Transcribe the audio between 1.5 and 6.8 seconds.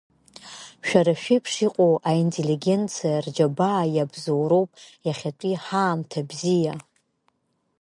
иҟоу аинтеллигенциа рџьабаа иабзоуроуп иахьатәи ҳаамҭа бзиа.